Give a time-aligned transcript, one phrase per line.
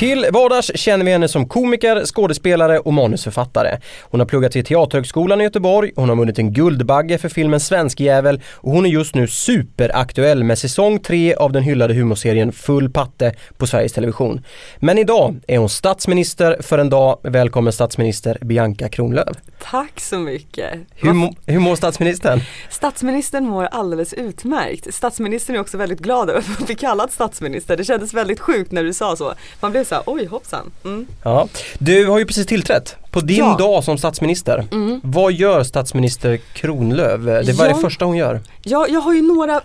[0.00, 3.78] Till vardags känner vi henne som komiker, skådespelare och manusförfattare.
[4.02, 8.40] Hon har pluggat vid Teaterhögskolan i Göteborg, hon har vunnit en Guldbagge för filmen Svenskjävel
[8.54, 13.34] och hon är just nu superaktuell med säsong 3 av den hyllade humorserien Full patte
[13.58, 14.44] på Sveriges Television.
[14.76, 17.18] Men idag är hon statsminister för en dag.
[17.22, 19.36] Välkommen statsminister Bianca Kronlöf.
[19.62, 20.74] Tack så mycket.
[20.96, 22.40] Hur, må, hur mår statsministern?
[22.70, 24.94] Statsministern mår alldeles utmärkt.
[24.94, 27.76] Statsministern är också väldigt glad över att bli kallad statsminister.
[27.76, 29.34] Det kändes väldigt sjukt när du sa så.
[29.60, 30.72] Man blev så här, oj hoppsan.
[30.84, 31.06] Mm.
[31.24, 31.48] Ja.
[31.78, 33.56] Du har ju precis tillträtt på din Ja.
[33.58, 34.66] dag som statsminister.
[34.72, 35.00] Mm.
[35.04, 37.20] Vad gör statsminister Kronlöf?
[37.46, 37.74] Det var Ja.
[37.74, 38.40] det första hon gör.
[38.62, 39.60] Ja, jag har ju några, eh,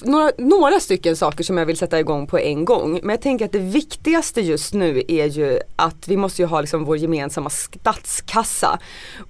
[0.00, 3.00] några, några stycken saker som jag vill sätta igång på en gång.
[3.02, 6.60] Men jag tänker att det viktigaste just nu är ju att vi måste ju ha
[6.60, 8.78] liksom vår gemensamma statskassa.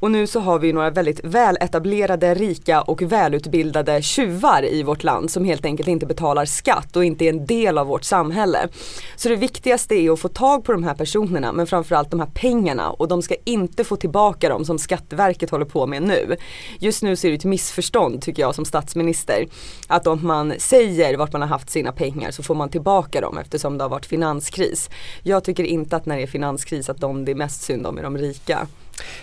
[0.01, 5.05] Och nu så har vi ju några väldigt väletablerade, rika och välutbildade tjuvar i vårt
[5.05, 8.69] land som helt enkelt inte betalar skatt och inte är en del av vårt samhälle.
[9.17, 12.31] Så det viktigaste är att få tag på de här personerna men framförallt de här
[12.35, 16.37] pengarna och de ska inte få tillbaka dem som Skatteverket håller på med nu.
[16.79, 19.47] Just nu så är det ett missförstånd tycker jag som statsminister.
[19.89, 23.39] Att om man säger vart man har haft sina pengar så får man tillbaka dem
[23.39, 24.91] eftersom det har varit finanskris.
[25.23, 27.99] Jag tycker inte att när det är finanskris att de det är mest synd om
[27.99, 28.67] är de rika.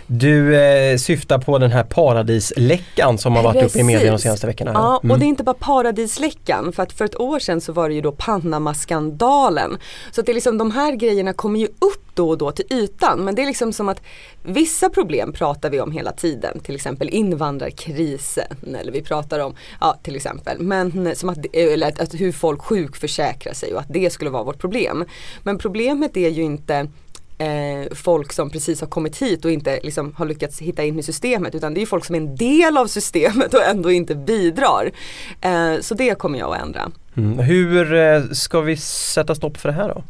[0.07, 4.47] Du eh, syftar på den här paradisläckan som har varit uppe i media de senaste
[4.47, 4.71] veckorna.
[4.73, 5.11] Ja, Mm.
[5.11, 7.95] och det är inte bara paradisläckan för att för ett år sedan så var det
[7.95, 9.77] ju då Panama-skandalen.
[10.11, 12.65] Så att det är liksom de här grejerna kommer ju upp då och då till
[12.69, 14.01] ytan men det är liksom som att
[14.43, 16.59] vissa problem pratar vi om hela tiden.
[16.59, 21.99] Till exempel invandrarkrisen eller vi pratar om, ja till exempel, men som att, eller att,
[21.99, 25.05] att hur folk sjukförsäkrar sig och att det skulle vara vårt problem.
[25.43, 26.87] Men problemet är ju inte
[27.39, 31.03] eh, folk som precis har kommit hit och inte liksom, har lyckats hitta in i
[31.03, 34.91] systemet utan det är folk som är en del av systemet och ändå inte bidrar.
[35.41, 36.91] Eh, så det kommer jag att ändra.
[37.17, 37.39] Mm.
[37.39, 40.03] Hur eh, ska vi sätta stopp för det här då?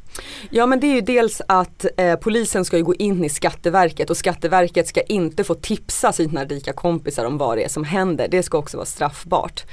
[0.49, 4.17] Ja men det är ju dels att eh, polisen ska gå in i Skatteverket och
[4.17, 8.27] Skatteverket ska inte få tipsa sina rika kompisar om vad det är som händer.
[8.31, 9.63] Det ska också vara straffbart.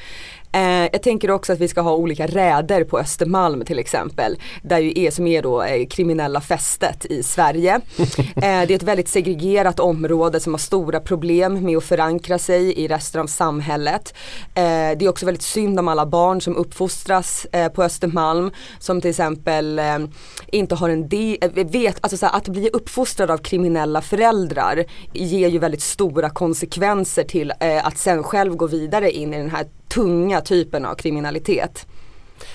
[0.56, 4.36] Eh, jag tänker också att vi ska ha olika räder på Östermalm till exempel.
[4.62, 7.80] Där ju är, som är då eh, kriminella fästet i Sverige.
[8.36, 12.72] Eh, det är ett väldigt segregerat område som har stora problem med att förankra sig
[12.72, 14.14] i resten av samhället.
[14.54, 14.62] Eh,
[14.98, 18.50] det är också väldigt synd om alla barn som uppfostras eh, på Östermalm.
[18.78, 19.98] Som till exempel eh,
[20.46, 25.48] inte har en del, vet, alltså så här, att bli uppfostrad av kriminella föräldrar ger
[25.48, 27.52] ju väldigt stora konsekvenser till
[27.82, 31.86] att sen själv gå vidare in i den här tunga typen av kriminalitet.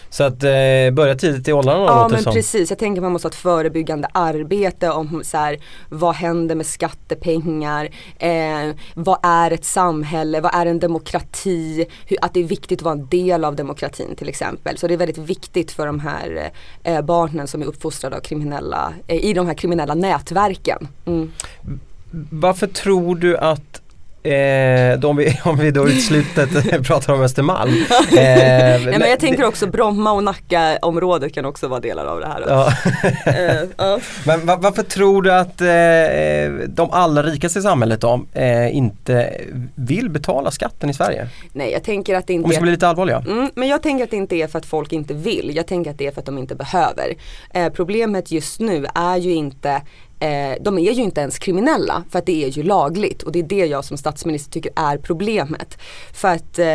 [0.10, 2.33] Så att eh, börja tidigt i åldrarna Ja men som.
[2.33, 5.57] precis, jag tänker man måste ha ett förebyggande arbete om så här,
[5.89, 7.89] vad händer med skattepengar,
[8.19, 12.83] eh, vad är ett samhälle, vad är en demokrati, hur, att det är viktigt att
[12.83, 14.78] vara en del av demokratin till exempel.
[14.78, 16.51] Så det är väldigt viktigt för de här
[16.83, 20.88] eh, barnen som är uppfostrade av kriminella, eh, i de här kriminella nätverken.
[21.06, 21.31] Mm.
[22.31, 23.81] Varför tror du att
[24.23, 26.50] Eh, de vi, om vi då i slutet
[26.88, 27.71] pratar om Östermalm.
[28.12, 32.19] Eh, Nej, men jag tänker också Bromma och Nacka området kan också vara delar av
[32.19, 32.44] det här.
[32.47, 32.73] Ja.
[33.31, 34.00] Eh, ja.
[34.25, 39.33] Men va- varför tror du att eh, de allra rikaste i samhället då, eh, inte
[39.75, 41.27] vill betala skatten i Sverige?
[41.53, 43.23] Nej jag tänker att det inte Om vi ska bli lite allvarliga.
[43.27, 45.51] Mm, men jag tänker att det inte är för att folk inte vill.
[45.56, 47.13] Jag tänker att det är för att de inte behöver.
[47.53, 49.81] Eh, problemet just nu är ju inte
[50.21, 53.39] eh, de är ju inte ens kriminella för att det är ju lagligt och det
[53.39, 55.77] är det jag som statsminister tycker är problemet.
[56.13, 56.68] För att eh,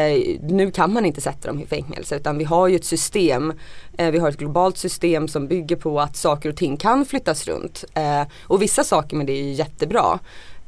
[0.43, 3.52] nu kan man inte sätta dem i fängelse utan vi har ju ett system,
[3.98, 7.46] eh, vi har ett globalt system som bygger på att saker och ting kan flyttas
[7.46, 7.84] runt.
[7.94, 10.19] Eh, och vissa saker med det är ju jättebra.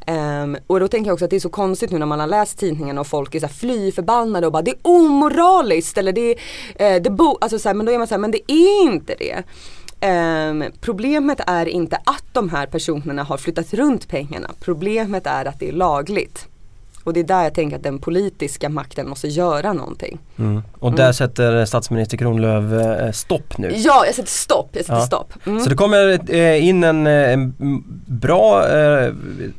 [0.06, 2.26] Um, och då tänker jag också att det är så konstigt nu när man har
[2.26, 6.30] läst tidningen och folk är såhär fly förbannade och bara det är omoraliskt eller det
[6.30, 6.36] är,
[6.74, 9.14] eh, det bo alltså så här, men då är man såhär men det är inte
[9.18, 9.42] det.
[10.00, 14.50] Ehm, problemet är inte att de här personerna har flyttat runt pengarna.
[14.60, 16.46] Problemet är att det är lagligt.
[17.04, 20.18] Och det är där jag tänker att den politiska makten måste göra någonting.
[20.38, 20.62] Mm.
[20.78, 23.72] Och där sätter statsminister Kronlöf eh, stopp nu.
[23.76, 24.68] Ja, jag sätter stopp.
[24.72, 25.06] Jag sätter Ja.
[25.06, 25.32] stopp.
[25.46, 25.60] Mm.
[25.60, 27.54] Så det kommer eh, in en, eh, en
[28.06, 29.12] bra, eh,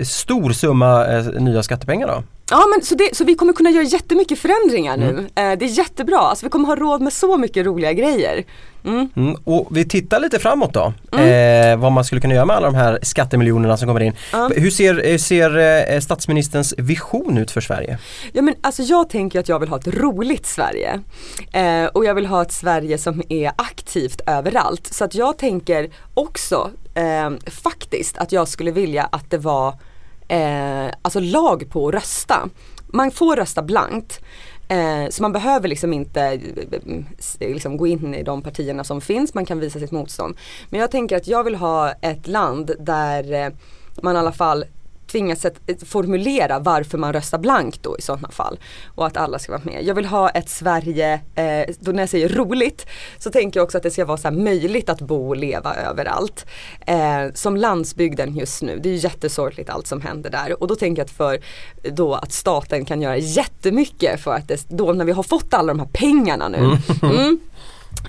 [0.03, 1.05] stor summa
[1.39, 2.23] nya skattepengar då?
[2.49, 5.09] Ja men så, det, så vi kommer kunna göra jättemycket förändringar nu.
[5.09, 5.25] Mm.
[5.25, 8.43] Eh, det är jättebra, alltså vi kommer ha råd med så mycket roliga grejer.
[8.85, 9.09] Mm.
[9.15, 9.35] Mm.
[9.43, 12.75] Och vi tittar lite framåt då, eh, vad man skulle kunna göra med alla de
[12.75, 14.13] här skattemiljonerna som kommer in.
[14.55, 15.57] Hur ser, ser
[15.93, 17.97] eh, statsministerns vision ut för Sverige?
[18.31, 20.99] Ja men alltså jag tänker att jag vill ha ett roligt Sverige.
[21.51, 24.87] Eh, och jag vill ha ett Sverige som är aktivt överallt.
[24.93, 29.73] Så att jag tänker också eh, faktiskt att jag skulle vilja att det var
[30.29, 32.49] eh, alltså lag på att rösta.
[32.87, 34.19] Man får rösta blankt.
[34.67, 36.39] Eh, så man behöver liksom inte eh,
[37.39, 40.37] eh, liksom gå in i de partierna som finns, man kan visa sitt motstånd.
[40.69, 43.53] Men jag tänker att jag vill ha ett land där eh,
[44.01, 44.65] man i alla fall
[45.11, 48.59] tvingas att formulera varför man röstar blankt då i sådana fall.
[48.95, 49.83] Och att alla ska vara med.
[49.83, 52.85] Jag vill ha ett Sverige, eh, då när jag säger roligt
[53.17, 56.45] så tänker jag också att det ska vara så möjligt att bo och leva överallt.
[56.85, 60.61] Eh, som landsbygden just nu, det är ju jättesorgligt allt som händer där.
[60.61, 61.39] Och då tänker jag att för
[61.91, 65.73] då att staten kan göra jättemycket för att det, då när vi har fått alla
[65.73, 66.57] de här pengarna nu.
[67.03, 67.39] Mm.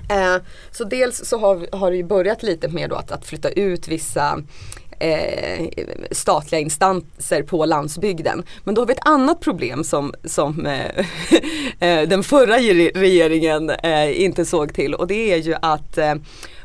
[0.09, 3.49] Eh, så dels så har, har det ju börjat lite med då att, att flytta
[3.49, 4.39] ut vissa
[5.01, 5.67] eh,
[6.11, 8.43] statliga instanser på landsbygden.
[8.63, 11.05] Men då har vi ett annat problem som, som eh,
[11.79, 12.57] eh den förra
[12.95, 16.13] regeringen eh, inte såg till och det är ju att eh,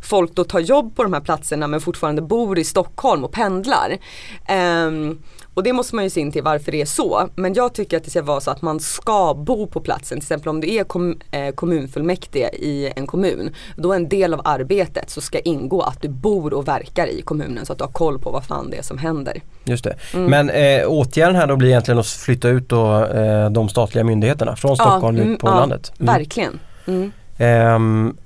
[0.03, 3.99] folk då tar jobb på de här platserna men fortfarande bor i Stockholm och pendlar.
[4.47, 5.19] Ehm,
[5.57, 7.29] och det måste man ju se in till varför det är så.
[7.35, 10.19] Men jag tycker att det ska vara så att man ska bo på platsen.
[10.19, 13.55] Till exempel om du är kom, eh, kommunfullmäktige i en kommun.
[13.77, 17.23] Då är en del av arbetet så ska ingå att du bor och verkar i
[17.23, 19.41] kommunen så att du har koll på vad fan det är som händer.
[19.65, 19.97] Just det.
[20.15, 20.31] Mm.
[20.31, 24.57] Men eh, åtgärden här då blir egentligen att flytta ut då, eh, de statliga myndigheterna
[24.57, 25.93] från Stockholm mm, ut på ja, landet.
[25.99, 26.15] Mm.
[26.15, 26.59] Verkligen.
[26.87, 27.13] Mm.
[27.39, 28.17] Ehm,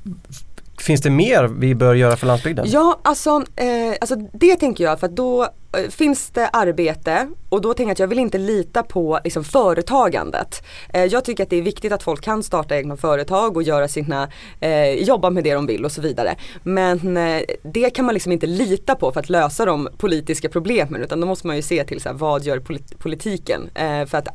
[0.80, 2.66] finns det mer vi bör göra för landsbygden?
[2.68, 3.66] Ja, alltså, eh,
[4.00, 7.92] alltså det tänker jag för att då eh, finns det arbete och då tänker jag
[7.92, 10.62] att jag vill inte lita på liksom, företagandet.
[10.92, 13.88] Eh, jag tycker att det är viktigt att folk kan starta egna företag och göra
[13.88, 14.28] sina,
[14.60, 16.34] eh, jobba med det de vill och så vidare.
[16.62, 21.02] Men eh, det kan man liksom inte lita på för att lösa de politiska problemen
[21.02, 23.70] utan då måste man ju se till så här, vad gör polit- politiken?
[23.74, 24.28] Eh, för att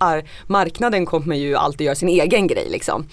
[0.47, 3.07] marknaden kommer ju alltid göra sin egen grej liksom.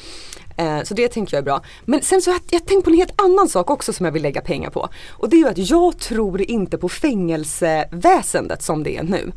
[0.56, 1.60] Eh, Så det tänker jag är bra.
[1.84, 4.22] Men sen så har jag, tänkt på en helt annan sak också som jag vill
[4.22, 4.88] lägga pengar på.
[5.10, 9.32] Och det är ju att jag tror inte på fängelseväsendet som det är nu.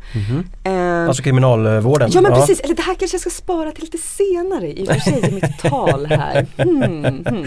[0.64, 2.10] Eh, Alltså kriminalvården?
[2.12, 4.88] Ja men precis, eller det här kanske jag ska spara till lite senare i och
[4.88, 6.46] för sig i mitt tal här.
[6.56, 7.46] Hmm, hmm.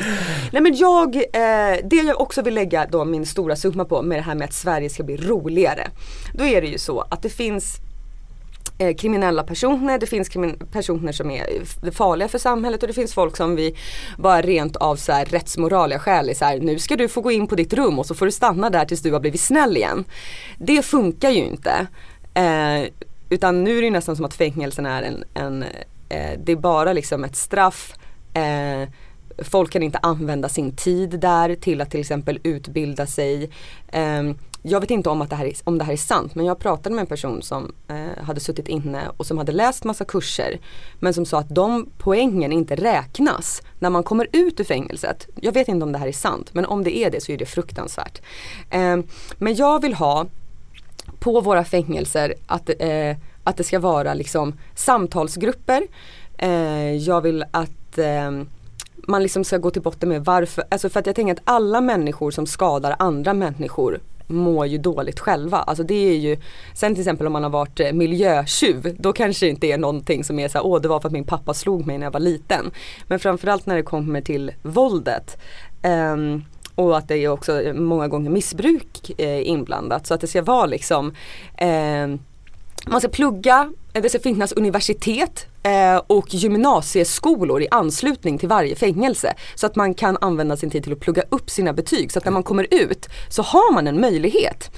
[0.51, 1.21] Nej men jag, eh,
[1.89, 4.53] det jag också vill lägga då min stora summa på med det här med att
[4.53, 5.87] Sverige ska bli roligare.
[6.33, 7.77] Då är det ju så att det finns
[8.79, 13.13] eh, kriminella personer, det finns krimin- personer som är farliga för samhället och det finns
[13.13, 13.75] folk som vi
[14.17, 17.31] bara rent av så här rättsmoraliga skäl är så här, nu ska du få gå
[17.31, 19.77] in på ditt rum och så får du stanna där tills du har blivit snäll
[19.77, 20.05] igen.
[20.57, 21.87] Det funkar ju inte.
[22.33, 22.89] Eh,
[23.29, 25.63] utan nu är det ju nästan som att fängelsen är en, en
[26.09, 27.93] eh, det är bara liksom ett straff
[28.33, 28.89] eh,
[29.43, 33.49] Folk kan inte använda sin tid där till att till exempel utbilda sig.
[33.91, 36.45] Ehm, jag vet inte om, att det här är, om det här är sant men
[36.45, 40.05] jag pratade med en person som eh, hade suttit inne och som hade läst massa
[40.05, 40.59] kurser.
[40.99, 45.27] Men som sa att de poängen inte räknas när man kommer ut ur fängelset.
[45.35, 47.37] Jag vet inte om det här är sant men om det är det så är
[47.37, 48.21] det fruktansvärt.
[48.69, 49.03] Ehm,
[49.37, 50.25] men jag vill ha
[51.19, 55.87] på våra fängelser att, eh, att det ska vara liksom samtalsgrupper.
[56.37, 58.31] Eh, jag vill att eh,
[59.09, 61.81] man liksom ska gå till botten med varför, alltså för att jag tänker att alla
[61.81, 65.57] människor som skadar andra människor mår ju dåligt själva.
[65.57, 66.37] Alltså det är ju,
[66.73, 70.23] sen till exempel om man har varit eh, miljötjuv, då kanske det inte är någonting
[70.23, 72.11] som är så här, åh det var för att min pappa slog mig när jag
[72.11, 72.71] var liten.
[73.07, 75.37] Men framförallt när det kommer till våldet.
[75.83, 76.43] Um,
[76.75, 80.07] och att det är också eh, många gånger missbruk eh, inblandat.
[80.07, 81.13] Så att det ska vara liksom
[81.57, 82.07] eh,
[82.87, 88.75] man ska plugga, eh, det ska finnas universitet eh, och gymnasieskolor i anslutning till varje
[88.75, 89.33] fängelse.
[89.55, 92.11] Så att man kan använda sin tid till att plugga upp sina betyg.
[92.11, 94.71] Så att när man kommer ut så har man en möjlighet.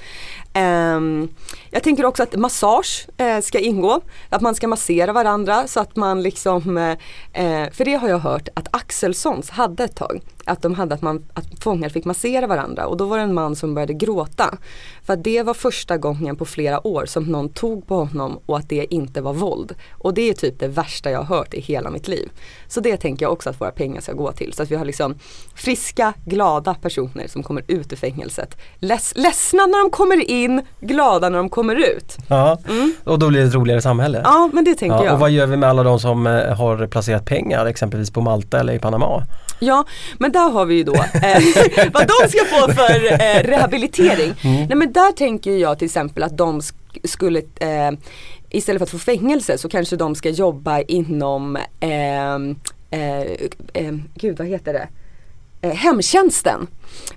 [0.54, 1.28] Um,
[1.70, 5.96] jag tänker också att massage eh, ska ingå, att man ska massera varandra så att
[5.96, 6.90] man liksom, eh,
[7.32, 10.20] eh, för det har jag hört att Axelssons hade ett tag.
[10.44, 13.34] Att de hade att, man, att fångar fick massera varandra och då var det en
[13.34, 14.58] man som började gråta.
[15.04, 18.58] För att det var första gången på flera år som någon tog på honom och
[18.58, 19.74] att det inte var våld.
[19.90, 22.30] Och det är typ det värsta jag har hört i hela mitt liv.
[22.68, 24.52] Så det tänker jag också att våra pengar ska gå till.
[24.52, 25.14] Så att vi har liksom
[25.54, 28.56] friska, glada personer som kommer ut ur fängelset.
[28.78, 30.41] Leds, ledsna när de kommer in,
[30.80, 32.16] glada när de kommer ut.
[32.28, 32.94] Ja, mm.
[33.04, 34.20] och då blir det ett roligare samhälle.
[34.24, 35.14] Ja, men det tänker ja, jag.
[35.14, 38.60] Och vad gör vi med alla de som eh, har placerat pengar exempelvis på Malta
[38.60, 39.22] eller i Panama?
[39.60, 39.84] Ja,
[40.18, 41.02] men där har vi ju då eh,
[41.92, 44.34] vad de ska få för eh, rehabilitering.
[44.42, 44.66] Mm.
[44.66, 47.90] Nej men där tänker jag till exempel att de sk skulle eh,
[48.50, 52.34] istället för att få fängelse så kanske de ska jobba inom, eh,
[52.90, 53.20] eh,
[53.72, 54.88] eh, gud vad heter det?
[55.62, 56.66] Eh, hemtjänsten.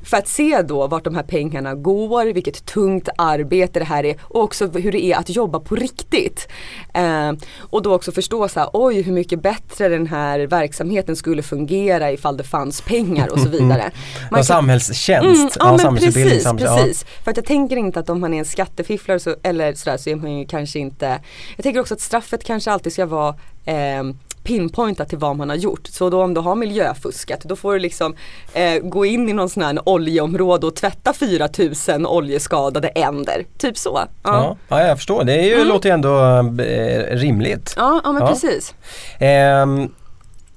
[0.04, 4.16] För att se då vart de här pengarna går, vilket tungt arbete det här är
[4.22, 6.48] och också hur det är att jobba på riktigt.
[6.94, 11.44] Eh, och då också förstå så här, oj hur mycket bättre den här verksamheten skulle
[11.44, 13.92] fungera ifall det fanns pengar och så vidare.
[14.32, 17.06] Man ja, samhällstjänst, mm, ja, ja men precis, precis.
[17.24, 20.10] För att jag tänker inte att om man är en skattefifflare så, eller sådär så
[20.10, 21.20] är man ju kanske inte,
[21.56, 23.36] jag tänker också att straffet kanske alltid ska vara
[23.66, 24.04] eh,
[24.46, 25.88] pinpointa till vad man har gjort.
[25.88, 28.16] Så då om du har miljöfuskat då får du liksom
[28.54, 33.46] eh, gå in i någon sån här oljeområde och tvätta 4000 oljeskadade änder.
[33.58, 34.00] Typ så.
[34.00, 35.24] Ja, ja, ja jag förstår.
[35.24, 35.68] Det är ju, mm.
[35.68, 36.20] låter ju ändå
[36.64, 37.74] eh, rimligt.
[37.78, 38.28] Ja, ja men ja.
[38.28, 38.74] precis.
[39.20, 39.66] Eh,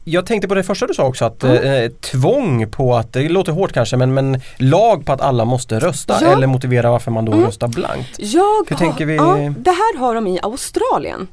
[0.05, 1.85] jag tänkte på det första du sa också att mm.
[1.85, 5.79] eh, tvång på att, det låter hårt kanske men, men lag på att alla måste
[5.79, 6.33] rösta ja.
[6.33, 7.45] eller motivera varför man då mm.
[7.45, 8.11] röstar blankt.
[8.19, 9.17] Jag Hur har, tänker vi?
[9.17, 11.29] Ja, det här har de i Australien.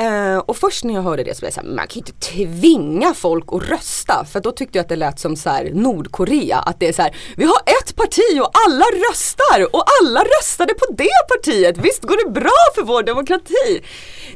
[0.00, 2.12] Eh, och först när jag hörde det så blev jag såhär, man kan ju inte
[2.12, 4.24] tvinga folk att rösta.
[4.32, 6.58] För då tyckte jag att det lät som så Nordkorea.
[6.58, 10.74] Att det är så här, vi har ett parti och alla röstar och alla röstade
[10.74, 11.78] på det partiet.
[11.78, 13.82] Visst går det bra för vår demokrati?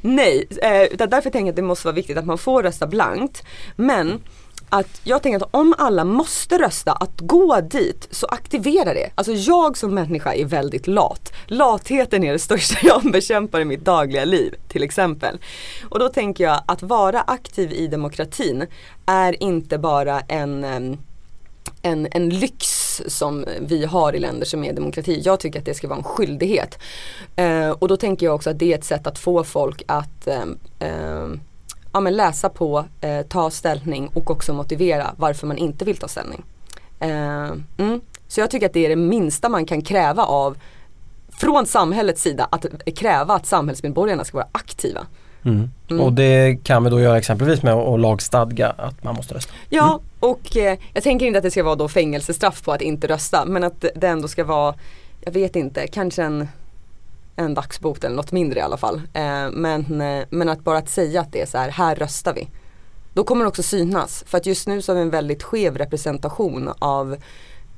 [0.00, 2.87] Nej, eh, utan därför tänker jag att det måste vara viktigt att man får rösta
[2.87, 3.42] blankt.
[3.76, 4.21] Men
[4.74, 9.10] att jag tänker att om alla måste rösta, att gå dit så aktivera det.
[9.14, 11.32] Alltså jag som människa är väldigt lat.
[11.46, 15.38] Latheten är det största jag bekämpar i mitt dagliga liv till exempel.
[15.88, 18.66] Och då tänker jag att vara aktiv i demokratin
[19.06, 20.98] är inte bara en
[21.82, 22.66] en, en lyx
[23.06, 25.20] som vi har i länder som är demokrati.
[25.24, 26.78] Jag tycker att det ska vara en skyldighet.
[27.36, 30.26] Eh, och då tänker jag också att det är ett sätt att få folk att
[30.26, 30.44] eh,
[30.78, 31.28] eh,
[31.94, 36.08] ja, men läsa på, eh, ta ställning och också motivera varför man inte vill ta
[36.08, 36.42] ställning.
[37.00, 38.00] Eh, mm.
[38.28, 40.56] Så jag tycker att det är det minsta man kan kräva av
[41.28, 45.06] från samhällets sida att kräva att samhällsmedborgarna ska vara aktiva.
[45.44, 45.70] Mm.
[45.90, 46.02] Mm.
[46.04, 49.52] Och det kan vi då göra exempelvis med att lagstadga att man måste rösta.
[49.68, 50.00] Ja mm.
[50.20, 53.44] och eh, jag tänker inte att det ska vara då fängelsestraff på att inte rösta
[53.44, 54.74] men att det ändå ska vara,
[55.20, 56.48] jag vet inte, kanske en
[57.36, 59.02] en dagsbot eller något mindre i alla fall.
[59.12, 62.34] Eh, men, eh, men att bara att säga att det är så här, här röstar
[62.34, 62.48] vi.
[63.12, 64.24] Då kommer det också synas.
[64.26, 67.16] För att just nu så har vi en väldigt skev representation av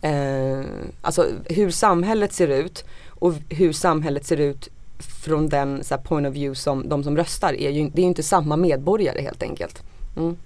[0.03, 0.61] eh,
[1.03, 6.27] alltså hur samhället ser ut och hur samhället ser ut från den så här, point
[6.27, 9.43] of view som de som röstar är ju, det är ju inte samma medborgare helt
[9.43, 9.83] enkelt.
[10.17, 10.37] Mm.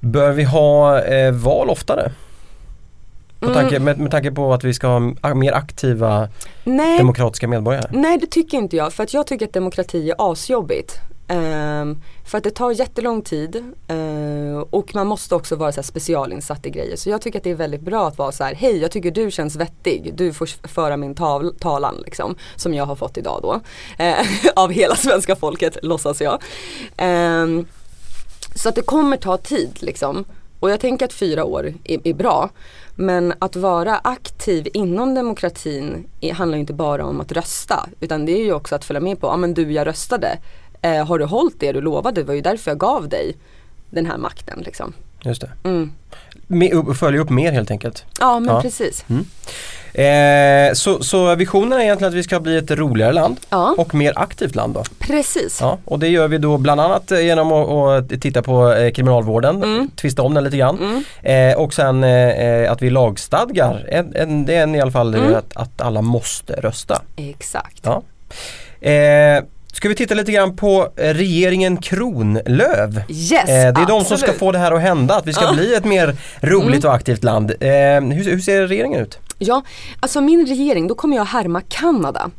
[0.00, 2.12] Bör vi ha eh, val oftare?
[3.40, 3.84] På tanke, mm.
[3.84, 4.88] med, med tanke på att vi ska
[5.22, 6.28] ha mer aktiva
[6.64, 6.98] Nej.
[6.98, 7.88] demokratiska medborgare?
[7.92, 11.00] Nej det tycker inte jag för att jag tycker att demokrati är asjobbigt.
[11.28, 13.56] Um, för att det tar jättelång tid
[13.92, 16.96] uh, och man måste också vara så specialinsatt i grejer.
[16.96, 19.10] Så jag tycker att det är väldigt bra att vara så här, hej jag tycker
[19.10, 22.36] du känns vettig, du får föra min tal talan liksom.
[22.56, 23.54] Som jag har fått idag då.
[24.04, 24.26] Uh,
[24.56, 26.42] av hela svenska folket låtsas jag.
[26.98, 27.66] Um,
[28.54, 30.24] så att det kommer ta tid liksom.
[30.60, 32.50] Och jag tänker att fyra år är, är bra.
[32.96, 37.88] Men att vara aktiv inom demokratin handlar inte bara om att rösta.
[38.00, 40.38] Utan det är ju också att följa med på, ja men du jag röstade.
[40.82, 42.20] Eh, har du hållit det du lovade?
[42.20, 43.36] Det var ju därför jag gav dig
[43.90, 44.92] den här makten liksom.
[45.24, 45.50] Just det.
[45.64, 45.92] Mm.
[46.94, 48.04] Följa upp mer helt enkelt.
[48.20, 48.60] Ja men Ja.
[48.62, 49.04] precis.
[49.94, 53.94] Eh, så, så visionen är egentligen att vi ska bli ett roligare land Ja, och
[53.94, 54.82] mer aktivt land då.
[54.98, 55.58] precis.
[55.60, 57.68] Ja, och det gör vi då bland annat eh, genom att,
[58.12, 59.90] att titta på eh, kriminalvården, Mm.
[59.96, 60.78] tvista om den lite grann.
[61.22, 61.50] Mm.
[61.52, 64.90] Eh, och sen eh, eh, att vi lagstadgar, en, en, det är en i alla
[64.92, 65.34] fall Mm.
[65.34, 67.02] att, att alla måste rösta.
[67.16, 67.80] Exakt.
[67.82, 68.02] Ja.
[69.72, 73.02] Eh, ska vi titta lite grann på eh, regeringen Kronlöv?
[73.08, 74.38] Yes, Eh, det är de som ska absolut.
[74.38, 77.50] få det här att hända, att vi ska bli ett mer roligt och aktivt land.
[77.50, 77.66] Eh,
[78.00, 79.18] hur, hur ser regeringen ut?
[79.38, 79.62] Ja,
[80.00, 82.30] alltså min regering, då kommer jag härma Kanada.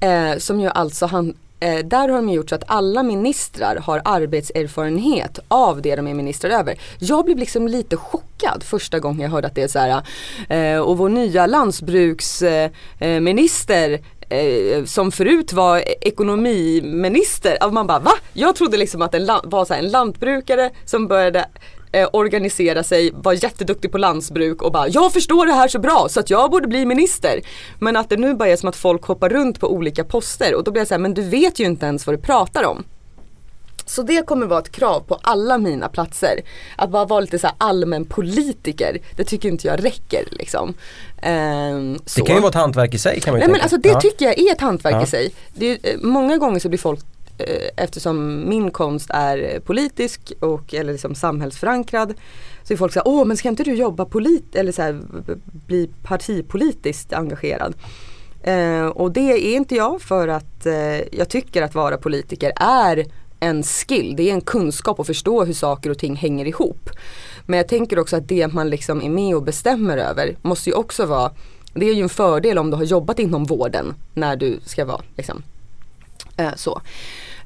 [0.00, 4.02] Eh, som ju alltså han, eh, där har de gjort så att alla ministrar har
[4.04, 6.74] arbetserfarenhet av det de är ministrar över.
[6.98, 10.02] Jag blev liksom lite chockad första gången jag hörde att det är så här
[10.48, 14.00] eh, och vår nya landsbruksminister
[14.34, 17.56] eh, som förut var ekonomiminister.
[17.60, 18.12] Alltså man bara va?
[18.32, 21.48] Jag trodde liksom att en var så här, en lantbrukare som började
[21.92, 26.06] eh, organisera sig, var jätteduktig på landsbruk och bara jag förstår det här så bra
[26.10, 27.40] så att jag borde bli minister.
[27.78, 30.64] Men att det nu bara är som att folk hoppar runt på olika poster och
[30.64, 32.84] då blir jag så här, men du vet ju inte ens vad du pratar om.
[33.86, 36.40] Så det kommer vara ett krav på alla mina platser.
[36.76, 38.98] Att bara vara lite så här allmän politiker.
[39.16, 40.74] Det tycker inte jag räcker liksom.
[41.22, 42.24] Ehm, Det så.
[42.24, 43.62] kan ju vara ett hantverk i sig kan man ju Nej men tänka.
[43.62, 44.00] alltså det Ja.
[44.00, 45.02] tycker jag är ett hantverk Ja.
[45.02, 45.32] i sig.
[45.54, 47.00] Det eh, många gånger så blir folk
[47.38, 52.14] eh, Eftersom min konst är politisk och eller liksom samhällsförankrad
[52.62, 55.00] Så är folk såhär, åh men ska inte du jobba polit eller så här,
[55.66, 57.74] bli partipolitiskt engagerad?
[58.42, 59.20] Eh, och det
[59.54, 63.04] är inte jag för att eh, jag tycker att vara politiker är
[63.40, 66.90] en skill, det är en kunskap att förstå hur saker och ting hänger ihop.
[67.46, 70.76] Men jag tänker också att det man liksom är med och bestämmer över måste ju
[70.76, 71.32] också vara
[71.74, 75.02] Det är ju en fördel om du har jobbat inom vården när du ska vara
[75.16, 75.42] liksom
[76.36, 76.80] eh, så.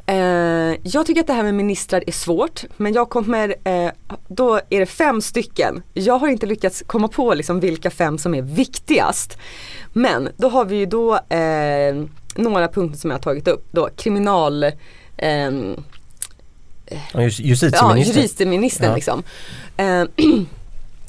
[0.08, 3.90] Eh, jag tycker att det här med ministrar är svårt men jag kommer, eh,
[4.28, 5.82] då är det fem stycken.
[5.94, 9.38] Jag har inte lyckats komma på liksom vilka fem som är viktigast.
[9.92, 12.04] Men då har vi ju då eh,
[12.36, 13.68] några punkter som jag har tagit upp.
[13.70, 14.66] Då kriminal
[15.18, 15.76] ehm,
[17.12, 18.20] Ja, just- Ja, justitieminister.
[18.20, 18.94] justitieministern Ja.
[18.94, 19.22] liksom.
[19.76, 20.04] Eh,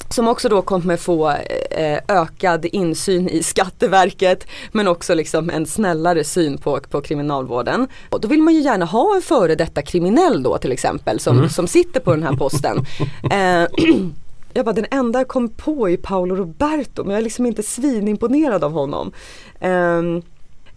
[0.08, 1.30] som också då kommer få
[1.70, 7.88] eh, ökad insyn i Skatteverket men också liksom en snällare syn på, på kriminalvården.
[8.10, 11.48] Och då vill man ju gärna ha en före detta kriminell då till exempel som,
[11.48, 12.84] som sitter på den här posten.
[13.32, 13.66] Eh,
[14.52, 17.62] jag bara den enda jag kom på är Paolo Roberto men jag är liksom inte
[17.62, 19.12] svinimponerad av honom.
[19.60, 20.22] Ehm,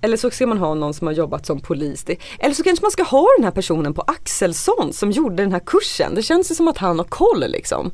[0.03, 2.03] eller så ska man ha någon som har jobbat som polis.
[2.03, 5.51] Det- Eller så kanske man ska ha den här personen på Axelsson som gjorde den
[5.51, 6.15] här kursen.
[6.15, 7.91] Det känns ju som att han har koll liksom.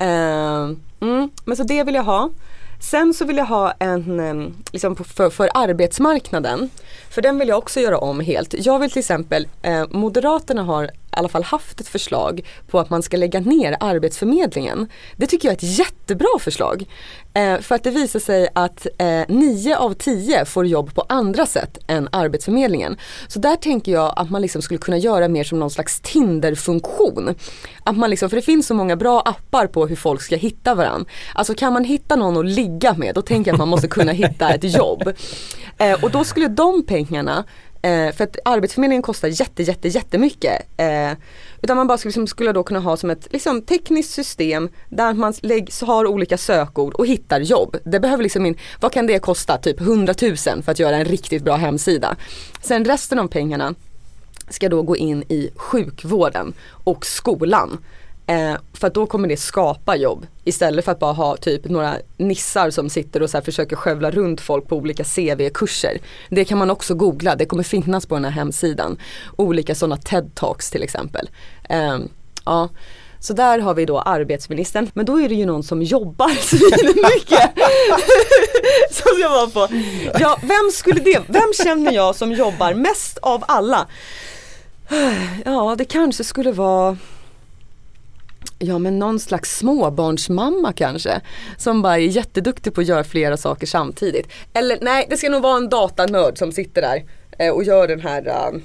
[0.00, 2.30] Uh, mm, men så det vill jag ha.
[2.80, 6.70] Sen så vill jag ha en, liksom för, för arbetsmarknaden.
[7.10, 8.54] För den vill jag också göra om helt.
[8.58, 12.90] Jag vill till exempel, eh, Moderaterna har i alla fall haft ett förslag på att
[12.90, 14.88] man ska lägga ner Arbetsförmedlingen.
[15.16, 16.86] Det tycker jag är ett jättebra förslag.
[17.34, 21.46] Eh, för att det visar sig att eh, 9 av 10 får jobb på andra
[21.46, 22.96] sätt än Arbetsförmedlingen.
[23.28, 27.34] Så där tänker jag att man liksom skulle kunna göra mer som någon slags Tinder-funktion.
[27.84, 30.74] Att man liksom, för det finns så många bra appar på hur folk ska hitta
[30.74, 31.10] varandra.
[31.34, 34.12] Alltså kan man hitta någon att ligga med då tänker jag att man måste kunna
[34.12, 35.12] hitta ett jobb.
[35.78, 37.44] Eh, och då skulle de pengarna
[37.82, 40.62] Eh, för att Arbetsförmedlingen kostar jätte, jätte, jättemycket.
[40.76, 41.12] Eh,
[41.62, 45.14] utan man bara skulle, liksom, skulle då kunna ha som ett liksom, tekniskt system där
[45.14, 47.76] man lägg, har olika sökord och hittar jobb.
[47.84, 49.58] Det behöver liksom in, vad kan det kosta?
[49.58, 52.16] Typ 100 000 för att göra en riktigt bra hemsida.
[52.62, 53.74] Sen resten av pengarna
[54.48, 56.52] ska då gå in i sjukvården
[56.84, 57.78] och skolan.
[58.30, 61.96] Eh, för att då kommer det skapa jobb istället för att bara ha typ några
[62.16, 65.98] nissar som sitter och så här försöker skövla runt folk på olika CV-kurser.
[66.28, 68.98] Det kan man också googla, det kommer finnas på den här hemsidan.
[69.36, 71.30] Olika sådana TED-talks till exempel.
[71.68, 71.98] Eh,
[72.44, 72.68] ja.
[73.20, 76.28] Så där har vi då arbetsministern, men då är det ju någon som jobbar
[77.14, 77.50] mycket.
[78.90, 79.74] som jag var på.
[80.20, 83.86] Ja, vem skulle det, vem känner jag som jobbar mest av alla?
[85.44, 86.96] Ja, det kanske skulle vara
[88.62, 91.20] Ja men någon slags småbarnsmamma kanske.
[91.58, 94.28] Som bara är jätteduktig på att göra flera saker samtidigt.
[94.52, 97.04] Eller nej, det ska nog vara en datanörd som sitter där
[97.38, 98.60] eh, och gör den här eh,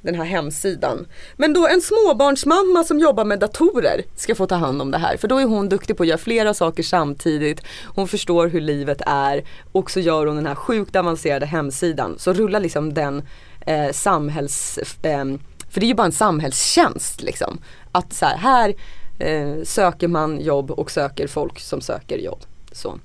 [0.00, 1.06] den här hemsidan.
[1.36, 5.16] Men då en småbarnsmamma som jobbar med datorer ska få ta hand om det här.
[5.16, 7.62] För då är hon duktig på att göra flera saker samtidigt.
[7.84, 12.18] Hon förstår hur livet är och så gör hon den här sjukt avancerade hemsidan.
[12.18, 13.22] Så rullar liksom den
[13.66, 14.78] eh, samhälls...
[15.02, 15.24] Eh,
[15.70, 17.58] för det är ju bara en samhällstjänst liksom.
[17.92, 18.74] Att så här, här
[19.18, 22.40] eh, söker man jobb och söker folk som söker jobb.
[22.72, 22.98] Så.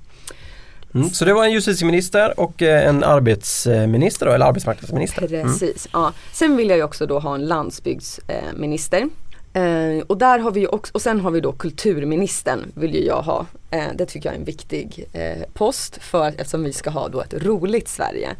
[0.94, 1.10] Mm.
[1.10, 5.34] Så det var en justitieminister och eh, en arbetsminister då, eller arbetsmarknadsminister.
[5.34, 5.46] Mm.
[5.46, 6.12] Precis, ja.
[6.32, 9.08] Sen vill jag ju också då ha en landsbygdsminister.
[9.54, 13.22] Eh, och där har vi också, och sen har vi då kulturministern vill ju jag
[13.22, 13.46] ha.
[13.70, 17.20] Eh, det tycker jag är en viktig eh, post för eftersom vi ska ha då
[17.20, 18.30] ett roligt Sverige.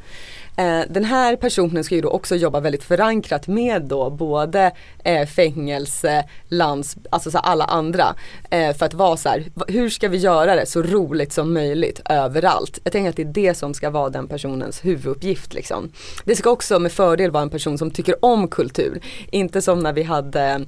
[0.57, 4.73] Eh, den här personen ska ju då också jobba väldigt förankrat med då både
[5.05, 8.15] eh, fängelse, lands, alltså så alla andra.
[8.51, 12.01] Eh, för att vara så här, hur ska vi göra det så roligt som möjligt
[12.11, 12.79] överallt?
[12.85, 15.93] Jag tänker att det är det som ska vara den personens huvuduppgift liksom.
[16.25, 19.01] Det ska också med fördel vara en person som tycker om kultur.
[19.31, 20.65] Inte som när vi hade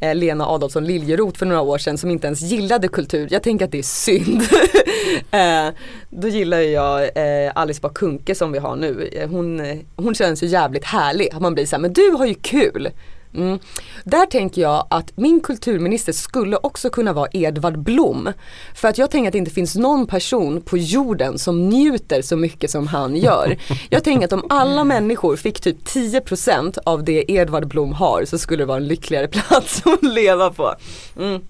[0.00, 3.28] Eh, Lena Adolfsson Liljeroth för några år sedan som inte ens gillade kultur.
[3.30, 4.42] Jag tänker att det är synd.
[5.30, 5.74] eh,
[6.10, 9.08] då gillar jag eh, Alice Bah Kuhnke som vi har nu.
[9.12, 11.28] Eh, hon, eh, hon känns ju jävligt härlig.
[11.40, 12.88] Man blir såhär, men du har ju kul.
[13.34, 13.58] Mm.
[14.04, 18.32] Där tänker jag att min kulturminister skulle också kunna vara Edvard Blom.
[18.74, 22.36] För att jag tänker att det inte finns någon person på jorden som njuter så
[22.36, 23.56] mycket som han gör.
[23.90, 28.38] Jag tänker att om alla människor fick typ 10% av det Edvard Blom har så
[28.38, 30.74] skulle det vara en lyckligare plats att leva på.
[31.18, 31.40] Mm.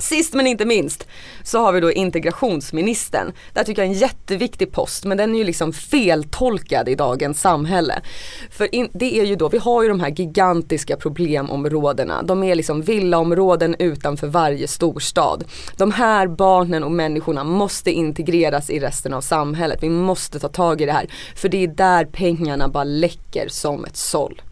[0.00, 1.06] Sist men inte minst
[1.44, 3.32] så har vi då integrationsministern.
[3.52, 7.40] Där tycker jag är en jätteviktig post men den är ju liksom feltolkad i dagens
[7.40, 8.00] samhälle.
[8.50, 12.22] För in, det är ju då, vi har ju de här gigantiska problemområdena.
[12.22, 15.44] De är liksom villaområden utanför varje storstad.
[15.76, 19.82] De här barnen och människorna måste integreras i resten av samhället.
[19.82, 21.06] Vi måste ta tag i det här.
[21.36, 24.42] För det är där pengarna bara läcker som ett såll.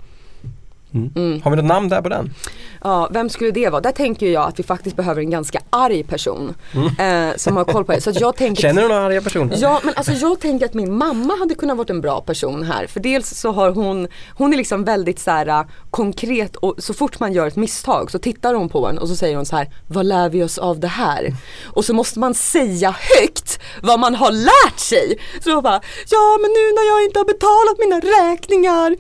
[0.95, 1.11] Mm.
[1.17, 1.43] Mm.
[1.43, 2.35] Har vi något namn där på den?
[2.83, 3.81] Ja, vem skulle det vara?
[3.81, 7.31] Där tänker jag att vi faktiskt behöver en ganska arg person mm.
[7.31, 8.01] eh, som har koll på det.
[8.01, 9.57] Så jag tänker, Känner du några arga personer?
[9.61, 12.87] Ja, men alltså jag tänker att min mamma hade kunnat vara en bra person här.
[12.87, 16.95] För dels så har hon, hon är liksom väldigt så här, äh, konkret och så
[16.95, 19.57] fort man gör ett misstag så tittar hon på en och så säger hon så
[19.57, 21.35] här, vad lär vi oss av det här?
[21.67, 25.19] Och så måste man säga högt vad man har lärt sig.
[25.45, 28.97] Så bara, ja men nu när jag inte har betalat mina räkningar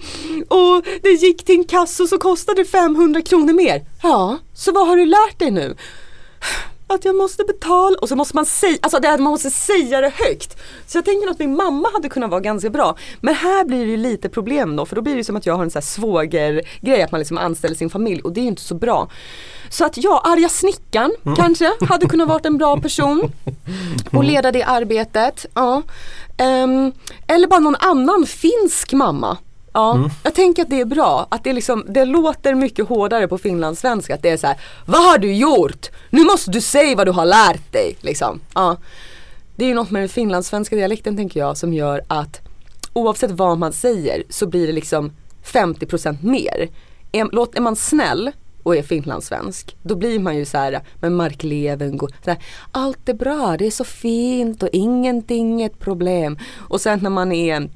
[0.48, 3.84] och det gick till en kassa så kostade det 500 kronor mer.
[4.02, 5.76] Ja, så vad har du lärt dig nu?
[6.86, 10.12] Att jag måste betala och så måste man säga, alltså det man måste säga det
[10.14, 10.58] högt.
[10.86, 12.96] Så jag tänker att min mamma hade kunnat vara ganska bra.
[13.20, 15.56] Men här blir det ju lite problem då för då blir det som att jag
[15.56, 18.48] har en sån här svågergrej att man liksom anställer sin familj och det är ju
[18.48, 19.08] inte så bra.
[19.70, 21.36] Så att ja, arga snickan mm.
[21.36, 23.32] kanske hade kunnat vara en bra person
[24.12, 25.46] och leda det arbetet.
[25.54, 25.82] Ja.
[26.38, 26.92] Um,
[27.26, 29.38] eller bara någon annan finsk mamma
[29.72, 30.10] Ja, mm.
[30.22, 31.26] jag tänker att det är bra.
[31.30, 34.14] Att det, liksom, det låter mycket hårdare på finlandssvenska.
[34.14, 35.90] Att det är så här, vad har du gjort?
[36.10, 37.96] Nu måste du säga vad du har lärt dig.
[38.00, 38.40] Liksom.
[38.54, 38.76] Ja.
[39.56, 42.40] Det är ju något med den finlandssvenska dialekten tänker jag som gör att
[42.92, 45.12] oavsett vad man säger så blir det liksom
[45.44, 46.68] 50% mer.
[47.12, 48.30] Är, är man snäll
[48.62, 52.38] och är finlandssvensk, då blir man ju så här, men Mark Levengood, så här,
[52.72, 56.38] allt är bra, det är så fint och ingenting är ett problem.
[56.56, 57.70] Och sen när man är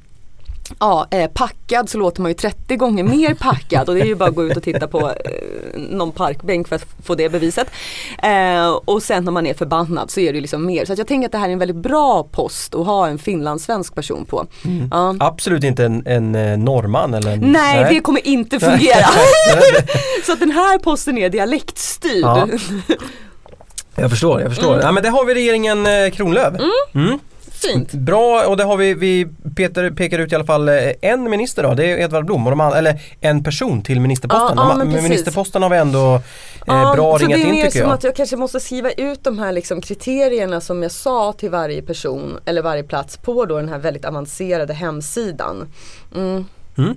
[0.78, 4.14] ja, eh, packad så låter man ju 30 gånger mer packad och det är ju
[4.14, 7.70] bara att gå ut och titta på eh, någon parkbänk för att få det beviset.
[8.22, 10.84] Eh, och sen när man är förbannad så är det ju liksom mer.
[10.84, 13.94] Så jag tänker att det här är en väldigt bra post att ha en finlandssvensk
[13.94, 14.46] person på.
[14.64, 14.88] Mm.
[14.92, 15.16] Ja.
[15.20, 19.06] Absolut inte en, en eh, norrman eller en, nej, nej, det kommer inte fungera.
[20.26, 22.24] så att den här posten är dialektstyrd.
[22.24, 22.48] Ja.
[23.96, 24.72] Jag förstår, jag förstår.
[24.72, 24.86] Mm.
[24.86, 26.54] Ja men det har vi regeringen eh, Kronlöf.
[26.94, 27.18] Mm.
[27.72, 27.92] Fint.
[27.92, 31.62] Bra och det har vi, vi Peter pekar ut i alla fall eh, en minister
[31.62, 34.56] då, det är Edvard Blom, och de, eller en person till ministerposten.
[34.56, 36.20] Ja, ja, ministerposten har vi ändå eh,
[36.66, 37.72] ja, bra ringat in tycker jag.
[37.72, 40.92] Det är som att jag kanske måste skriva ut de här liksom kriterierna som jag
[40.92, 45.72] sa till varje person eller varje plats på då den här väldigt avancerade hemsidan.
[46.14, 46.44] Mm.
[46.78, 46.96] Mm.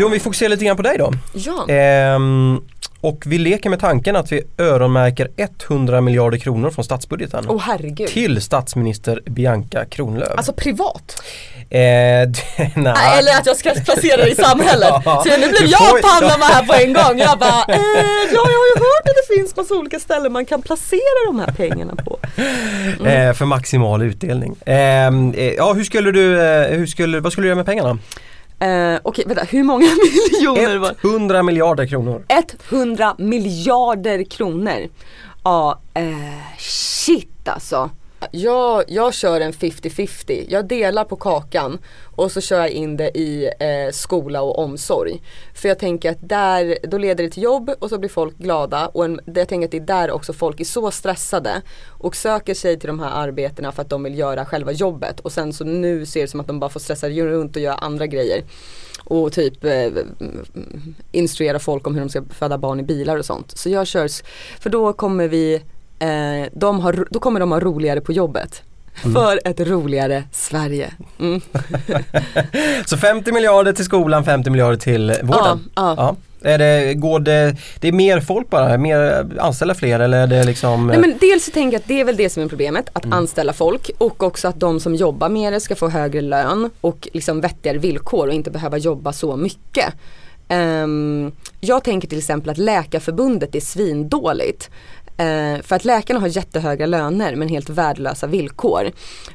[0.00, 1.12] Du om vi fokuserar lite grann på dig då.
[1.32, 1.66] Ja.
[1.68, 2.60] Ehm,
[3.00, 5.28] och vi leker med tanken att vi öronmärker
[5.68, 7.44] 100 miljarder kronor från statsbudgeten.
[7.48, 8.08] Åh herregud.
[8.08, 10.28] Till statsminister Bianca Kronlöf.
[10.36, 11.22] Alltså privat?
[11.70, 11.78] Eh,
[12.76, 13.18] nej.
[13.18, 14.88] Eller att jag ska placera det i samhället.
[15.04, 17.18] Ja, Så nu blev jag får- Panama här på en gång.
[17.18, 17.80] Jag bara, eh,
[18.32, 21.38] ja jag har ju hört att det finns massa olika ställen man kan placera de
[21.40, 22.18] här pengarna på.
[23.08, 24.56] Eh, för maximal utdelning.
[24.66, 27.98] Ehm, eh, ja, hur skulle du, eh, hur skulle, vad skulle du göra med pengarna?
[28.60, 29.86] Eh, Okej, vänta, hur många
[30.32, 32.24] miljoner var 100 miljarder kronor.
[32.70, 34.88] 100 miljarder kronor.
[35.44, 36.04] Ja, eh,
[36.58, 37.90] shit alltså.
[38.30, 40.46] Jag, jag kör en 50-50.
[40.48, 41.78] Jag delar på kakan
[42.16, 45.22] och så kör jag in det i eh, skola och omsorg.
[45.54, 48.88] För jag tänker att där, då leder det till jobb och så blir folk glada
[48.88, 52.54] och en, jag tänker att det är där också folk är så stressade och söker
[52.54, 55.64] sig till de här arbetena för att de vill göra själva jobbet och sen så
[55.64, 58.42] nu ser det som att de bara får stressa runt och göra andra grejer
[59.04, 59.88] och typ eh,
[61.12, 63.58] instruera folk om hur de ska föda barn i bilar och sånt.
[63.58, 64.08] Så jag kör,
[64.60, 65.62] för då kommer vi,
[66.00, 68.62] eh, de har, då kommer de ha roligare på jobbet.
[68.94, 70.90] För ett roligare Sverige.
[71.18, 71.40] Mm.
[72.86, 75.70] Så 50 miljarder till skolan, 50 miljarder till vården.
[75.74, 76.16] Ja, ja.
[76.42, 80.44] Är det, går det, det är mer folk bara, mer, anställa fler eller är det
[80.44, 82.88] liksom Nej men dels så tänker jag att det är väl det som är problemet,
[82.92, 86.70] att anställa folk och också att de som jobbar med det ska få högre lön
[86.80, 89.94] och liksom vettigare villkor och inte behöva jobba så mycket.
[90.48, 94.70] Ehm, jag tänker till exempel att Läkarförbundet är svindåligt.
[95.20, 98.90] Eh, för att läkarna har jättehöga löner men helt värdelösa villkor.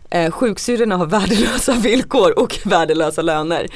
[0.09, 3.67] Eh, sjuksyrrorna har värdelösa villkor och värdelösa löner.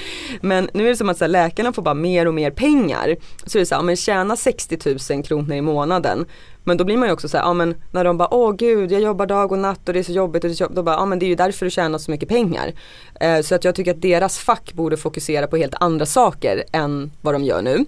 [0.41, 3.15] Men nu är det som att så här, läkarna får bara mer och mer pengar.
[3.45, 4.77] Så är det så här, om man tjäna 60
[5.13, 6.25] 000 kronor i månaden.
[6.63, 8.91] Men då blir man ju också så här, ja men när de bara åh gud
[8.91, 10.75] jag jobbar dag och natt och det är så jobbigt och det är så jobbigt.
[10.75, 12.73] Då bara, ja men det är ju därför du tjänar så mycket pengar.
[13.19, 17.11] Eh, så att jag tycker att deras fack borde fokusera på helt andra saker än
[17.21, 17.85] vad de gör nu.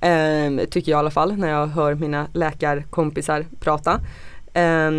[0.00, 4.00] Eh, tycker jag i alla fall när jag hör mina läkarkompisar prata.
[4.52, 4.90] Eh,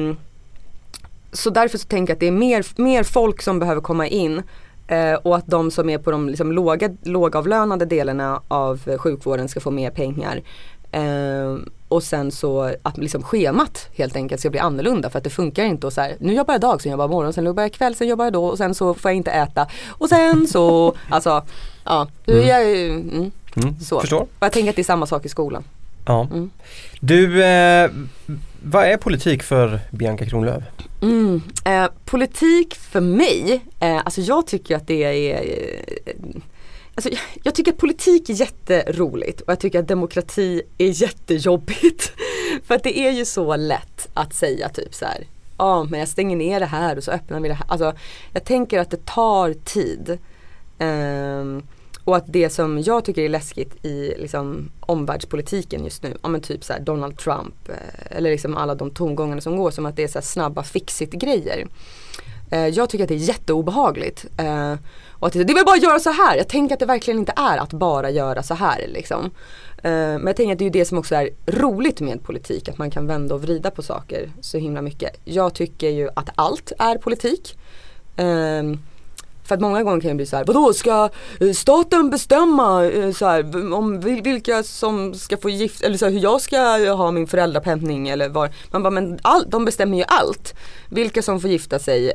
[1.31, 4.41] så därför så tänker jag att det är mer, mer folk som behöver komma in
[4.87, 9.59] eh, och att de som är på de liksom låga, lågavlönade delarna av sjukvården ska
[9.59, 10.41] få mer pengar.
[10.91, 11.57] Eh,
[11.88, 15.63] och sen så att liksom schemat helt enkelt ska bli annorlunda för att det funkar
[15.63, 17.73] inte och så här, nu jobbar jag dag, sen jobbar jag morgon, sen jobbar jag
[17.73, 20.95] kväll, sen jobbar jag då och sen så får jag inte äta och sen så,
[21.10, 21.45] alltså
[21.84, 23.32] ja, är jag ju, mm,
[23.63, 24.00] Mm, så.
[24.00, 24.28] förstår.
[24.39, 25.63] Jag tänker att det är samma sak i skolan.
[26.06, 26.28] Ja.
[26.32, 26.50] Mm.
[27.00, 27.89] Du, eh,
[28.63, 30.63] vad är politik för Bianca Kronlöf?
[31.02, 31.41] Mm.
[31.65, 36.13] Eh, politik för mig, eh, alltså jag tycker att det är eh,
[36.97, 37.10] Alltså,
[37.43, 42.12] jag- tycker att politik är jätteroligt och jag tycker att demokrati är jättejobbigt.
[42.63, 45.27] För att det är ju så lätt att säga typ så här.
[45.57, 47.65] Ja men jag stänger ner det här och så öppnar vi det här.
[47.69, 47.93] Alltså
[48.33, 50.17] jag tänker att det tar tid.
[50.79, 51.63] Um,
[52.03, 56.41] och att det som jag tycker är läskigt i liksom, omvärldspolitiken just nu, ja men
[56.41, 59.95] typ så här Donald Trump eh, eller liksom alla de tongångarna som går som att
[59.95, 61.67] det är så här snabba fixit grejer.
[62.51, 64.25] Eh, jag tycker att det är jätteobehagligt.
[64.38, 64.73] Eh,
[65.12, 66.38] och att det, det är väl bara att göra så här.
[66.38, 69.25] Jag tänker att det verkligen inte är att bara göra så här liksom.
[69.77, 72.69] Eh, men jag tänker att det är ju det som också är roligt med politik,
[72.69, 75.19] att man kan vända och vrida på saker så himla mycket.
[75.25, 77.57] Jag tycker ju att allt är politik.
[78.15, 78.63] Eh,
[79.47, 83.12] för att många gånger kan det bli så här, vadå ska eh, staten bestämma eh,
[83.12, 86.57] så här, om vilka som ska få gift, eller så här, hur jag ska
[86.93, 88.49] ha min föräldrapenning eller var.
[88.71, 90.53] Man bara, men all, de bestämmer ju allt.
[90.89, 92.13] Vilka som får gifta sig,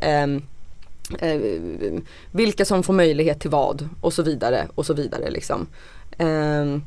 [1.19, 5.67] Eh, eh, vilka som får möjlighet till vad och så vidare och så vidare liksom.
[6.19, 6.79] Eh,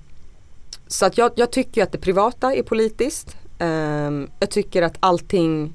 [0.88, 3.38] så att jag, jag tycker att det privata är politiskt.
[3.60, 5.73] Ehm, jag tycker att allting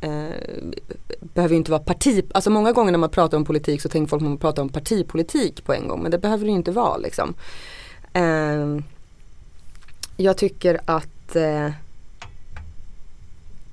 [0.00, 0.28] eh,
[1.20, 4.08] behöver ju inte vara parti, alltså många gånger när man pratar om politik så tänker
[4.08, 6.70] folk att man pratar om partipolitik på en gång men det behöver det ju inte
[6.70, 7.34] vara liksom.
[8.12, 8.82] Ehm,
[10.16, 11.70] jag tycker att eh,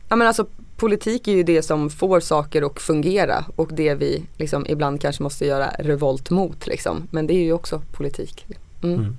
[0.09, 0.45] Ja men alltså
[0.77, 5.23] politik är ju det som får saker att fungera och det vi liksom ibland kanske
[5.23, 7.07] måste göra revolt mot liksom.
[7.11, 8.45] Men det är ju också politik.
[8.83, 9.17] Mm.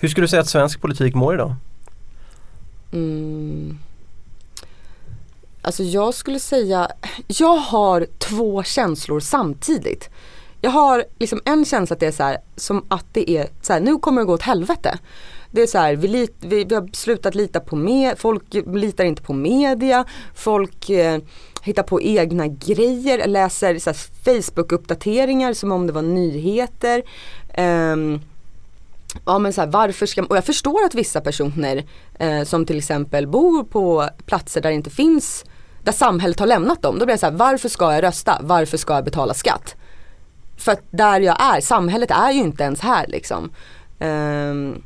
[0.00, 1.54] Hur skulle du säga att svensk politik mår idag?
[2.92, 3.78] Mm.
[5.62, 6.88] Alltså jag skulle säga,
[7.26, 10.10] jag har två känslor samtidigt.
[10.60, 13.72] Jag har liksom en känsla att det är så här, som att det är så
[13.72, 14.98] här, nu kommer det gå åt helvete.
[15.50, 19.04] Det är så här, vi, lit, vi, vi har slutat lita på med, folk litar
[19.04, 21.20] inte på media, folk eh,
[21.62, 23.78] hittar på egna grejer, läser
[24.24, 27.02] Facebook-uppdateringar som om det var nyheter.
[27.58, 28.20] Um,
[29.26, 31.84] ja men så här, varför ska, man, och jag förstår att vissa personer
[32.18, 35.44] eh, som till exempel bor på platser där det inte finns,
[35.84, 36.98] där samhället har lämnat dem.
[36.98, 38.38] Då blir jag så här, varför ska jag rösta?
[38.42, 39.76] Varför ska jag betala skatt?
[40.56, 43.50] För att där jag är, samhället är ju inte ens här liksom.
[43.98, 44.82] Um,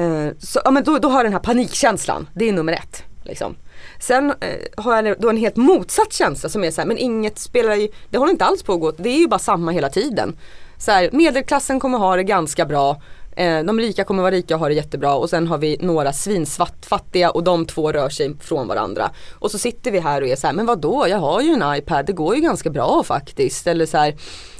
[0.00, 3.02] uh, så, ja, men då, då har jag den här panikkänslan, det är nummer ett.
[3.24, 3.56] Liksom.
[3.98, 7.38] Sen eh, har jag då en helt motsatt känsla som är så här, men inget
[7.38, 9.88] spelar ju, det håller inte alls på att gå, det är ju bara samma hela
[9.88, 10.36] tiden.
[10.80, 13.02] Så här, medelklassen kommer ha det ganska bra,
[13.36, 16.12] eh, de rika kommer vara rika och ha det jättebra och sen har vi några
[16.12, 19.10] svinsfattiga och de två rör sig från varandra.
[19.32, 21.76] Och så sitter vi här och är så här, men vadå, jag har ju en
[21.76, 23.66] iPad, det går ju ganska bra faktiskt.
[23.66, 24.14] Eller så här,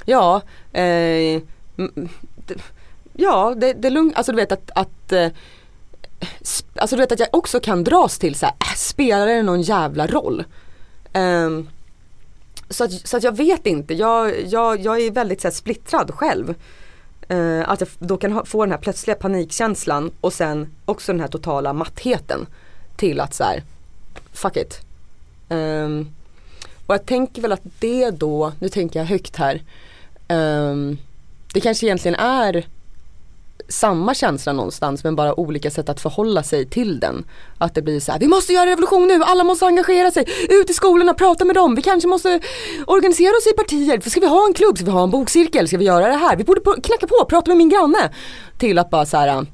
[0.04, 0.40] ja,
[0.72, 1.42] eh,
[3.12, 5.28] ja det, det är lugnt, alltså du vet att, att eh,
[6.74, 9.62] Alltså du vet att jag också kan dras till så här, äh, spelar det någon
[9.62, 10.44] jävla roll?
[11.14, 11.68] Um,
[12.70, 16.10] så, att, så att jag vet inte, jag, jag, jag är väldigt så här, splittrad
[16.14, 16.54] själv.
[17.28, 21.20] Eh, att jag då kan ha, få den här plötsliga panikkänslan och sen också den
[21.20, 22.46] här totala mattheten
[22.96, 23.62] till att så här,
[24.32, 24.80] fuck it.
[25.48, 26.10] Um,
[26.86, 29.62] och jag tänker väl att det då, nu tänker jag högt här,
[30.28, 30.98] um,
[31.52, 32.66] det kanske egentligen är
[33.68, 37.24] samma känsla någonstans men bara olika sätt att förhålla sig till den.
[37.58, 40.70] Att det blir så här, vi måste göra revolution nu, alla måste engagera sig, ut
[40.70, 42.40] i skolorna, prata med dem, vi kanske måste
[42.86, 45.78] organisera oss i partier, ska vi ha en klubb, ska vi ha en bokcirkel, ska
[45.78, 48.10] vi göra det här, vi borde knacka på, prata med min granne.
[48.58, 49.46] Till att bara så här,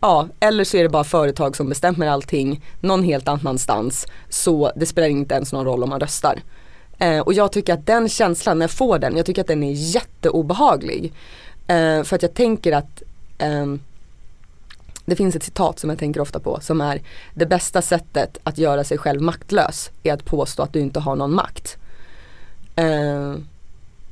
[0.00, 4.86] ja, eller så är det bara företag som bestämmer allting någon helt annanstans så det
[4.86, 6.42] spelar inte ens någon roll om man röstar.
[6.98, 9.62] Eh, och jag tycker att den känslan, när jag får den, jag tycker att den
[9.62, 11.12] är jätteobehaglig.
[11.66, 13.02] Eh, för att jag tänker att
[13.42, 13.80] Um,
[15.04, 17.02] det finns ett citat som jag tänker ofta på som är
[17.34, 21.16] det bästa sättet att göra sig själv maktlös är att påstå att du inte har
[21.16, 21.76] någon makt.
[22.80, 23.36] Uh,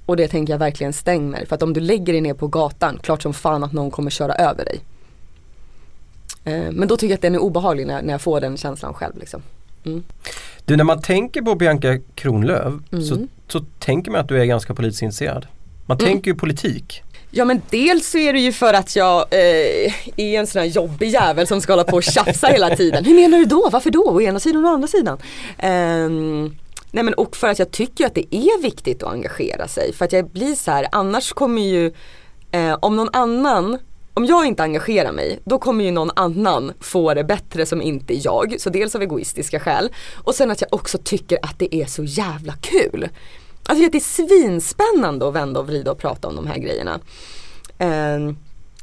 [0.07, 2.99] och det tänker jag verkligen stänger för att om du lägger dig ner på gatan,
[3.03, 4.81] klart som fan att någon kommer köra över dig.
[6.47, 8.95] Uh, men då tycker jag att den är obehaglig när, när jag får den känslan
[8.95, 9.19] själv.
[9.19, 9.43] Liksom.
[9.85, 10.03] Mm.
[10.65, 13.05] Du när man tänker på Bianca Kronlöf mm.
[13.05, 15.47] så, så tänker man att du är ganska politiskt intresserad.
[15.87, 16.13] Man mm.
[16.13, 17.03] tänker ju politik.
[17.31, 20.69] Ja men dels så är det ju för att jag eh, är en sån här
[20.69, 23.05] jobbig jävel som ska hålla på och tjafsa hela tiden.
[23.05, 23.69] Hur menar du då?
[23.73, 24.05] Varför då?
[24.05, 25.19] Å ena sidan och å andra sidan.
[25.63, 26.57] Um,
[26.91, 29.93] nej men och för att jag tycker att det är viktigt att engagera sig.
[29.93, 31.93] För att jag blir så här, annars kommer ju,
[32.53, 33.79] eh, om någon annan
[34.15, 38.15] om jag inte engagerar mig, då kommer ju någon annan få det bättre som inte
[38.15, 38.57] är jag.
[38.59, 39.91] Så dels av egoistiska skäl
[40.25, 43.09] och sen att jag också tycker att det är så jävla kul.
[43.71, 47.01] Alltså det är svinspännande att vända och vrida och prata om de här grejerna.
[47.79, 48.35] Eh,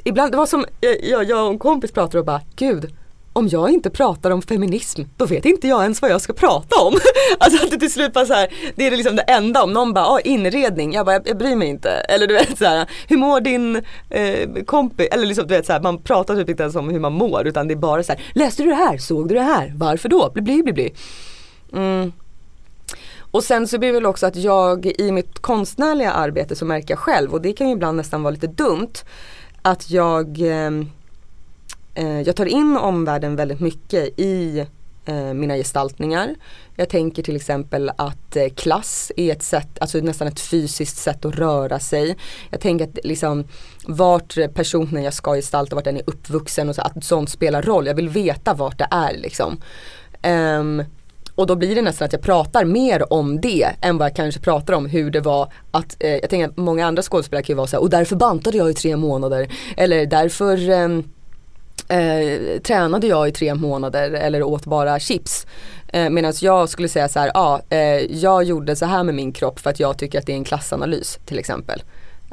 [0.03, 2.93] ibland, det var som, eh, jag, jag och en kompis pratade och bara, gud,
[3.33, 6.81] om jag inte pratar om feminism, då vet inte jag ens vad jag ska prata
[6.81, 6.93] om.
[7.39, 9.93] alltså att det till slut bara så här, det är liksom det enda, om någon
[9.93, 11.89] bara, ah, inredning, jag bara, jag, jag bryr mig inte.
[11.89, 13.75] Eller du vet så här, hur mår din
[14.09, 15.07] eh, kompis?
[15.11, 17.47] Eller liksom du vet så här, man pratar typ inte ens om hur man mår
[17.47, 18.97] utan det är bara så här, läste du det här?
[18.97, 19.73] Såg du det här?
[19.75, 20.31] Varför då?
[20.33, 20.93] Bli, bli, bli, bli.
[21.73, 22.11] Mm.
[23.31, 26.91] Och sen så blir det väl också att jag i mitt konstnärliga arbete så märker
[26.93, 28.93] jag själv och det kan ju ibland nästan vara lite dumt
[29.61, 30.71] att jag, eh,
[31.95, 34.65] eh, jag tar in omvärlden väldigt mycket i
[35.05, 36.35] eh, mina gestaltningar.
[36.75, 41.25] Jag tänker till exempel att eh, klass är ett sätt, alltså nästan ett fysiskt sätt
[41.25, 42.17] att röra sig.
[42.49, 43.43] Jag tänker att liksom
[43.87, 47.87] vart personen jag ska gestalta, vart den är uppvuxen och så, att sånt spelar roll.
[47.87, 49.61] Jag vill veta vart det är liksom.
[50.23, 50.83] Um,
[51.37, 54.41] och då blir det nästan att jag pratar mer om det än vad jag kanske
[54.41, 57.57] pratar om hur det var att, eh, jag tänker att många andra skådespelare kan ju
[57.57, 59.49] vara så här, och därför bantade jag i tre månader.
[59.77, 65.47] Eller därför eh, eh, tränade jag i tre månader eller åt bara chips.
[65.87, 67.79] Eh, Medan jag skulle säga så här, ja, eh,
[68.15, 70.43] jag gjorde så här med min kropp för att jag tycker att det är en
[70.43, 71.83] klassanalys till exempel.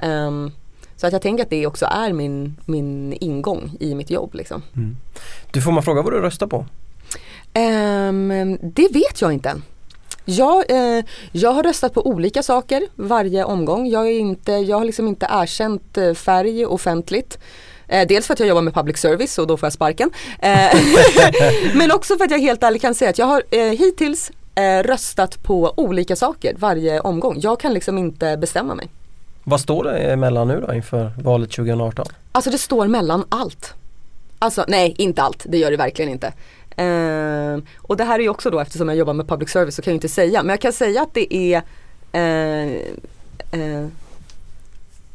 [0.02, 0.52] Um,
[0.96, 4.34] så att jag tänker att det också är min, min ingång i mitt jobb.
[4.34, 4.62] Liksom.
[4.76, 4.96] Mm.
[5.50, 6.66] Du får man fråga vad du röstar på?
[7.58, 9.60] Um, det vet jag inte.
[10.24, 13.86] Jag, eh, jag har röstat på olika saker varje omgång.
[13.86, 17.38] Jag, är inte, jag har liksom inte erkänt eh, färg offentligt.
[17.88, 20.10] Eh, dels för att jag jobbar med public service och då får jag sparken.
[20.38, 20.78] Eh,
[21.74, 24.82] men också för att jag helt ärligt kan säga att jag har eh, hittills eh,
[24.82, 27.36] röstat på olika saker varje omgång.
[27.40, 28.88] Jag kan liksom inte bestämma mig.
[29.44, 32.06] Vad står det mellan nu då inför valet 2018?
[32.32, 33.74] Alltså det står mellan allt.
[34.38, 36.32] Alltså nej, inte allt, det gör det verkligen inte.
[36.76, 39.82] Eh, och det här är ju också då eftersom jag jobbar med public service så
[39.82, 41.62] kan jag inte säga men jag kan säga att det är
[42.12, 42.72] eh,
[43.60, 43.86] eh,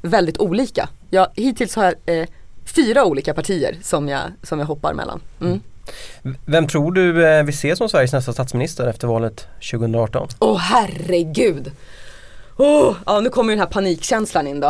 [0.01, 0.89] väldigt olika.
[1.09, 2.27] Jag, hittills har jag eh,
[2.65, 5.21] fyra olika partier som jag, som jag hoppar mellan.
[5.41, 5.59] Mm.
[6.45, 10.27] Vem tror du eh, vi ser som Sveriges nästa statsminister efter valet 2018?
[10.39, 11.71] Åh oh, herregud!
[12.57, 14.67] Oh, ja nu kommer den här panikkänslan in då.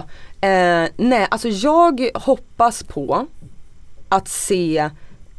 [0.48, 3.28] Eh, nej alltså jag hoppas på
[4.10, 4.90] att se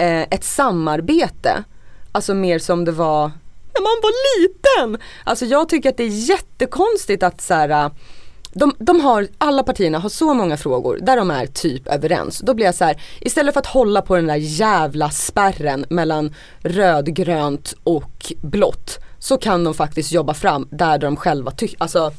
[0.01, 1.65] eh, ett samarbete,
[2.13, 3.31] alltså mer som det var
[3.75, 5.09] när man var liten.
[5.25, 7.91] Alltså jag tycker att det är jättekonstigt att så här, eh,
[8.53, 12.39] de, de har, alla partierna har så många frågor där de är typ överens.
[12.39, 16.35] Då blir jag så här, istället för att hålla på den där jävla spärren mellan
[16.59, 22.13] rödgrönt och blått så kan de faktiskt jobba fram där de själva tycker, alltså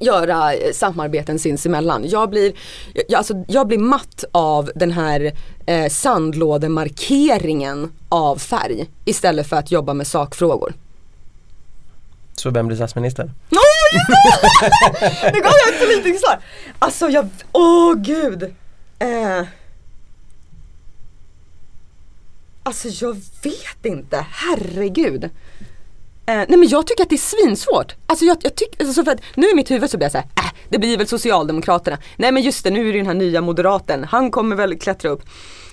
[0.00, 2.08] göra samarbeten sinsemellan.
[2.08, 2.52] Jag blir,
[3.08, 5.32] jag, alltså, jag blir matt av den här
[5.66, 10.74] eh, sandlådemarkeringen av färg istället för att jobba med sakfrågor.
[12.34, 13.24] Så vem blir statsminister?
[15.32, 16.38] Nu gav jag ett politiskt svar!
[16.78, 18.42] Alltså jag, åh oh, gud!
[18.98, 19.42] Eh.
[22.62, 25.30] Alltså jag vet inte, herregud.
[26.28, 27.94] Eh, nej men jag tycker att det är svinsvårt.
[28.06, 30.26] Alltså jag, jag tycker, alltså för att nu i mitt huvud så blir jag såhär,
[30.36, 31.98] äh, det blir väl Socialdemokraterna.
[32.16, 35.10] Nej men just det, nu är det den här nya moderaten, han kommer väl klättra
[35.10, 35.22] upp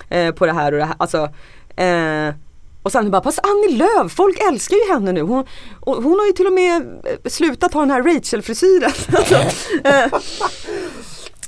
[0.08, 0.96] eh, på det här och det här.
[0.98, 1.28] Alltså,
[1.76, 2.34] eh,
[2.84, 5.20] och sen bara, fast Annie Lööf, folk älskar ju henne nu.
[5.20, 5.44] Hon,
[5.80, 8.92] hon har ju till och med eh, slutat ha den här Rachel-frisyren.
[9.16, 9.34] alltså,
[9.84, 10.20] eh,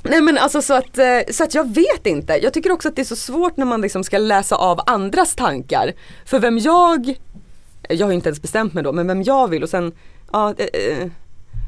[0.03, 2.33] nej men alltså så att, eh, så att jag vet inte.
[2.43, 5.35] Jag tycker också att det är så svårt när man liksom ska läsa av andras
[5.35, 5.93] tankar.
[6.25, 7.17] För vem jag,
[7.89, 9.91] jag har inte ens bestämt mig då, men vem jag vill och sen,
[10.31, 11.09] ja, eh, eh,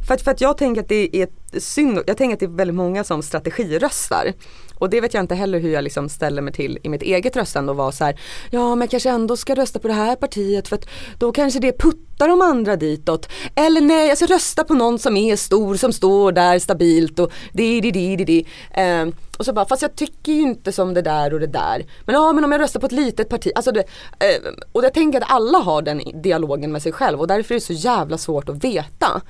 [0.07, 2.57] för att, för att jag tänker att det är synd, jag tänker att det är
[2.57, 4.33] väldigt många som strategiröstar.
[4.79, 7.35] Och det vet jag inte heller hur jag liksom ställer mig till i mitt eget
[7.35, 8.19] röstande och vara så här,
[8.51, 10.85] ja men jag kanske ändå ska rösta på det här partiet för att
[11.17, 13.29] då kanske det puttar de andra ditåt.
[13.55, 17.31] Eller nej, jag ska rösta på någon som är stor, som står där stabilt och
[17.53, 18.45] di di di di di.
[18.71, 21.85] Eh, och så bara, fast jag tycker ju inte som det där och det där.
[22.05, 23.79] Men ja, men om jag röstar på ett litet parti, alltså det,
[24.19, 27.59] eh, och jag tänker att alla har den dialogen med sig själv och därför är
[27.59, 29.21] det så jävla svårt att veta.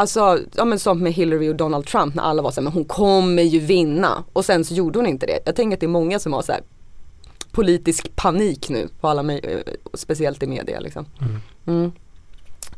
[0.00, 2.84] Alltså, ja men som med Hillary och Donald Trump när alla var såhär, men hon
[2.84, 4.24] kommer ju vinna.
[4.32, 5.38] Och sen så gjorde hon inte det.
[5.44, 6.62] Jag tänker att det är många som har så här,
[7.52, 9.58] politisk panik nu på alla eh,
[9.94, 11.06] speciellt i media liksom.
[11.20, 11.40] Mm.
[11.66, 11.92] Mm.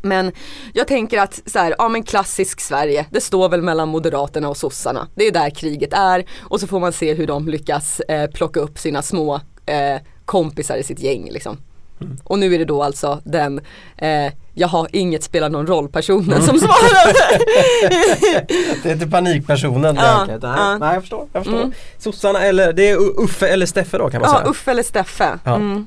[0.03, 0.33] Men
[0.75, 4.57] jag tänker att så här, ja men klassisk Sverige, det står väl mellan Moderaterna och
[4.57, 5.09] sossarna.
[5.14, 8.61] Det är där kriget är och så får man se hur de lyckas eh, plocka
[8.61, 11.57] upp sina små eh, kompisar i sitt gäng liksom.
[12.05, 12.18] Mm.
[12.24, 13.61] Och nu är det då alltså den,
[13.96, 16.46] eh, jag har inget spelar någon roll personen mm.
[16.46, 17.12] som svarar.
[18.82, 20.78] det är inte panikpersonen ja, Nej, ja.
[20.78, 21.28] nej jag förstår.
[21.32, 21.61] Jag förstår.
[21.61, 21.72] Mm.
[21.98, 24.44] Sossarna eller, det är Uffe eller Steffe då kan man ja, säga.
[24.46, 25.38] Ja, Uffe eller Steffe.
[25.44, 25.55] Ja.
[25.55, 25.86] Mm.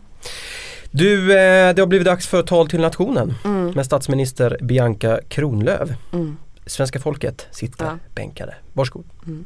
[0.91, 3.72] Du, eh, det har blivit dags för tal till nationen mm.
[3.72, 5.89] med statsminister Bianca Kronlöf.
[6.13, 6.38] Mm.
[6.66, 7.97] Svenska folket sitter ja.
[8.16, 8.55] bänkade.
[8.74, 9.05] Varsågod.
[9.26, 9.45] Mm.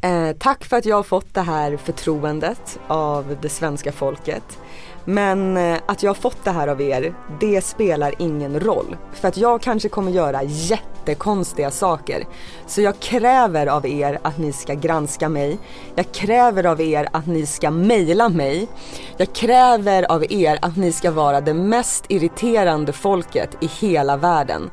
[0.00, 4.58] Eh, tack för att jag har fått det här förtroendet av det svenska folket.
[5.04, 8.96] Men eh, att jag har fått det här av er, det spelar ingen roll.
[9.12, 12.24] För att jag kanske kommer göra jättekonstiga saker.
[12.66, 15.58] Så jag kräver av er att ni ska granska mig.
[15.94, 18.68] Jag kräver av er att ni ska mejla mig.
[19.16, 24.70] Jag kräver av er att ni ska vara det mest irriterande folket i hela världen.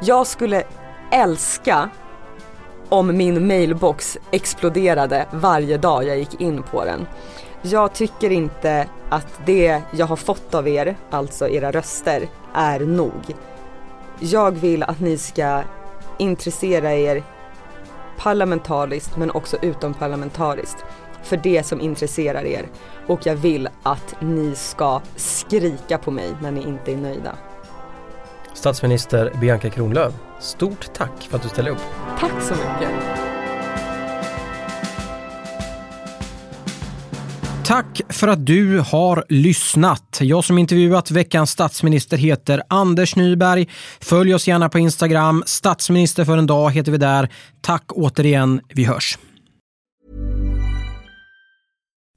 [0.00, 0.64] Jag skulle
[1.10, 1.90] älska
[2.88, 7.06] om min mailbox exploderade varje dag jag gick in på den.
[7.62, 13.34] Jag tycker inte att det jag har fått av er, alltså era röster, är nog.
[14.18, 15.62] Jag vill att ni ska
[16.18, 17.22] intressera er
[18.18, 20.84] parlamentariskt men också utomparlamentariskt
[21.22, 22.68] för det som intresserar er
[23.06, 27.36] och jag vill att ni ska skrika på mig när ni inte är nöjda.
[28.54, 31.82] Statsminister Bianca Kronlöf, stort tack för att du ställde upp.
[32.18, 33.25] Tack så mycket.
[37.66, 40.18] Tack för att du har lyssnat.
[40.20, 43.68] Jag som intervjuat veckans statsminister heter Anders Nyberg.
[44.00, 45.42] Följ oss gärna på Instagram.
[45.46, 47.32] Statsminister för en dag heter vi där.
[47.60, 48.60] Tack återigen.
[48.68, 49.18] Vi hörs.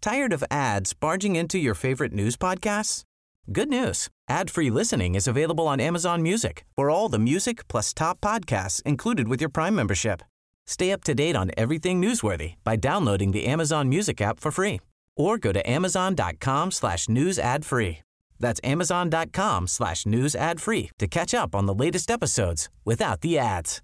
[0.02, 3.04] Tired of ads barging into your favorite news podcasts?
[3.48, 4.08] Good news.
[4.32, 9.28] Ad-free listening is available on Amazon Music for all the music plus top podcasts included
[9.28, 10.22] with your Prime membership.
[10.68, 14.80] Stay up to date on everything newsworthy by downloading the Amazon Music app for free
[15.20, 18.00] or go to amazon.com slash news ad free.
[18.40, 23.38] That's amazon.com slash news ad free to catch up on the latest episodes without the
[23.38, 23.82] ads.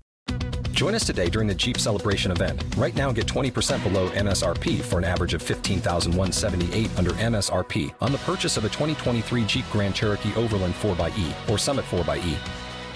[0.72, 2.62] Join us today during the Jeep Celebration event.
[2.76, 8.18] Right now, get 20% below MSRP for an average of 15178 under MSRP on the
[8.20, 12.65] purchase of a 2023 Jeep Grand Cherokee Overland 4xE or Summit 4xE.